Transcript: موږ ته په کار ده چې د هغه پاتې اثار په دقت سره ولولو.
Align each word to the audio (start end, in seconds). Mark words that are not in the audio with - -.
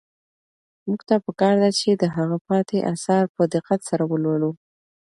موږ 0.87 0.99
ته 1.07 1.15
په 1.25 1.31
کار 1.41 1.55
ده 1.61 1.69
چې 1.79 1.89
د 1.93 2.03
هغه 2.15 2.37
پاتې 2.47 2.77
اثار 2.93 3.23
په 3.35 3.43
دقت 3.53 3.79
سره 3.89 4.03
ولولو. 4.11 4.51